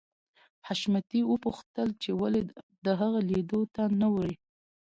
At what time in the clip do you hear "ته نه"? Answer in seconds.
3.75-4.07